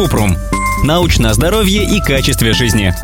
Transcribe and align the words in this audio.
Купрум. 0.00 0.34
Научное 0.82 1.34
здоровье 1.34 1.84
и 1.84 2.00
качестве 2.00 2.54
жизни. 2.54 2.94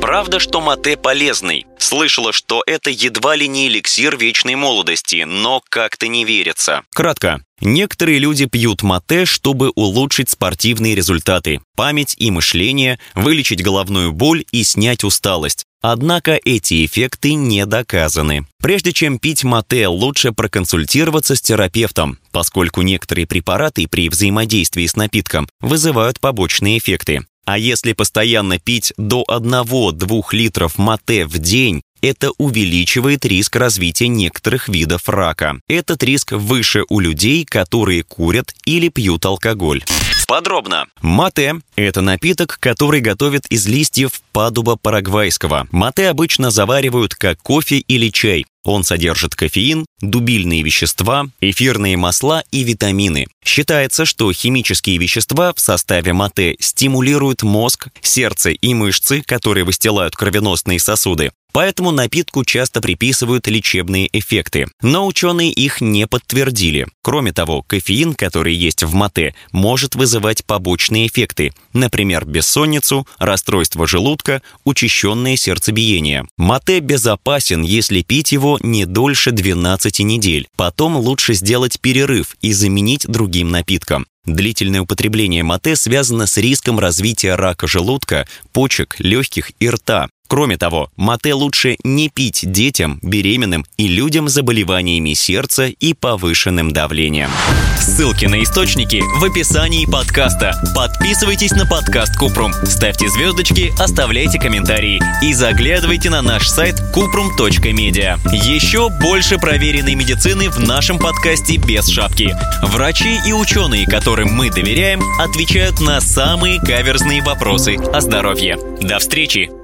Правда, 0.00 0.38
что 0.38 0.60
мате 0.60 0.96
полезный. 0.96 1.66
Слышала, 1.84 2.32
что 2.32 2.62
это 2.66 2.88
едва 2.88 3.36
ли 3.36 3.46
не 3.46 3.68
эликсир 3.68 4.16
вечной 4.16 4.54
молодости, 4.54 5.24
но 5.24 5.62
как-то 5.68 6.08
не 6.08 6.24
верится. 6.24 6.80
Кратко. 6.94 7.44
Некоторые 7.60 8.18
люди 8.20 8.46
пьют 8.46 8.82
мате, 8.82 9.26
чтобы 9.26 9.68
улучшить 9.68 10.30
спортивные 10.30 10.94
результаты, 10.94 11.60
память 11.76 12.14
и 12.16 12.30
мышление, 12.30 12.98
вылечить 13.14 13.62
головную 13.62 14.12
боль 14.12 14.46
и 14.50 14.64
снять 14.64 15.04
усталость. 15.04 15.66
Однако 15.82 16.40
эти 16.42 16.86
эффекты 16.86 17.34
не 17.34 17.66
доказаны. 17.66 18.46
Прежде 18.62 18.94
чем 18.94 19.18
пить 19.18 19.44
мате, 19.44 19.86
лучше 19.86 20.32
проконсультироваться 20.32 21.36
с 21.36 21.42
терапевтом, 21.42 22.18
поскольку 22.32 22.80
некоторые 22.80 23.26
препараты 23.26 23.86
при 23.88 24.08
взаимодействии 24.08 24.86
с 24.86 24.96
напитком 24.96 25.50
вызывают 25.60 26.18
побочные 26.18 26.78
эффекты. 26.78 27.26
А 27.44 27.58
если 27.58 27.92
постоянно 27.92 28.58
пить 28.58 28.92
до 28.96 29.24
1-2 29.28 30.24
литров 30.32 30.78
мате 30.78 31.26
в 31.26 31.38
день, 31.38 31.82
это 32.04 32.32
увеличивает 32.36 33.24
риск 33.24 33.56
развития 33.56 34.08
некоторых 34.08 34.68
видов 34.68 35.08
рака. 35.08 35.58
Этот 35.68 36.02
риск 36.02 36.32
выше 36.32 36.84
у 36.90 37.00
людей, 37.00 37.46
которые 37.46 38.02
курят 38.02 38.54
или 38.66 38.88
пьют 38.88 39.24
алкоголь. 39.24 39.82
Подробно. 40.28 40.86
Мате– 41.00 41.54
это 41.76 42.02
напиток, 42.02 42.58
который 42.60 43.00
готовят 43.00 43.46
из 43.46 43.66
листьев 43.66 44.20
падуба 44.32 44.76
парагвайского. 44.76 45.66
Мате 45.70 46.08
обычно 46.08 46.50
заваривают 46.50 47.14
как 47.14 47.40
кофе 47.40 47.78
или 47.78 48.10
чай. 48.10 48.46
Он 48.64 48.82
содержит 48.82 49.34
кофеин, 49.34 49.84
дубильные 50.00 50.62
вещества, 50.62 51.26
эфирные 51.40 51.98
масла 51.98 52.42
и 52.50 52.64
витамины. 52.64 53.26
Считается, 53.44 54.06
что 54.06 54.32
химические 54.32 54.96
вещества 54.96 55.52
в 55.54 55.60
составе 55.60 56.14
мате 56.14 56.56
стимулируют 56.58 57.42
мозг, 57.42 57.88
сердце 58.00 58.50
и 58.50 58.72
мышцы, 58.72 59.22
которые 59.22 59.64
выстилают 59.64 60.16
кровеносные 60.16 60.80
сосуды. 60.80 61.30
Поэтому 61.54 61.92
напитку 61.92 62.44
часто 62.44 62.80
приписывают 62.80 63.46
лечебные 63.46 64.08
эффекты. 64.12 64.66
Но 64.82 65.06
ученые 65.06 65.52
их 65.52 65.80
не 65.80 66.08
подтвердили. 66.08 66.88
Кроме 67.00 67.32
того, 67.32 67.62
кофеин, 67.62 68.14
который 68.14 68.52
есть 68.52 68.82
в 68.82 68.92
мате, 68.92 69.36
может 69.52 69.94
вызывать 69.94 70.44
побочные 70.44 71.06
эффекты, 71.06 71.52
например, 71.72 72.24
бессонницу, 72.24 73.06
расстройство 73.18 73.86
желудка, 73.86 74.42
учащенное 74.64 75.36
сердцебиение. 75.36 76.26
Мате 76.36 76.80
безопасен, 76.80 77.62
если 77.62 78.02
пить 78.02 78.32
его 78.32 78.58
не 78.60 78.84
дольше 78.84 79.30
12 79.30 80.00
недель. 80.00 80.48
Потом 80.56 80.96
лучше 80.96 81.34
сделать 81.34 81.78
перерыв 81.80 82.36
и 82.40 82.52
заменить 82.52 83.06
другим 83.06 83.50
напитком. 83.50 84.06
Длительное 84.26 84.80
употребление 84.80 85.44
мате 85.44 85.76
связано 85.76 86.26
с 86.26 86.36
риском 86.38 86.80
развития 86.80 87.36
рака 87.36 87.68
желудка, 87.68 88.26
почек, 88.52 88.96
легких 88.98 89.52
и 89.60 89.68
рта. 89.68 90.08
Кроме 90.34 90.56
того, 90.56 90.90
мате 90.96 91.32
лучше 91.32 91.76
не 91.84 92.08
пить 92.08 92.40
детям, 92.42 92.98
беременным 93.02 93.64
и 93.76 93.86
людям 93.86 94.28
с 94.28 94.32
заболеваниями 94.32 95.14
сердца 95.14 95.66
и 95.66 95.94
повышенным 95.94 96.72
давлением. 96.72 97.30
Ссылки 97.78 98.24
на 98.24 98.42
источники 98.42 99.00
в 99.20 99.22
описании 99.22 99.86
подкаста. 99.86 100.60
Подписывайтесь 100.74 101.52
на 101.52 101.66
подкаст 101.66 102.16
Купрум, 102.16 102.52
ставьте 102.64 103.08
звездочки, 103.10 103.72
оставляйте 103.80 104.40
комментарии 104.40 105.00
и 105.22 105.32
заглядывайте 105.34 106.10
на 106.10 106.20
наш 106.20 106.48
сайт 106.48 106.82
kuprum.media. 106.92 108.18
Еще 108.34 108.88
больше 108.88 109.38
проверенной 109.38 109.94
медицины 109.94 110.50
в 110.50 110.58
нашем 110.58 110.98
подкасте 110.98 111.58
без 111.58 111.86
шапки. 111.86 112.36
Врачи 112.60 113.20
и 113.24 113.32
ученые, 113.32 113.86
которым 113.86 114.32
мы 114.32 114.50
доверяем, 114.50 115.00
отвечают 115.20 115.80
на 115.80 116.00
самые 116.00 116.60
каверзные 116.60 117.22
вопросы 117.22 117.76
о 117.76 118.00
здоровье. 118.00 118.58
До 118.80 118.98
встречи! 118.98 119.63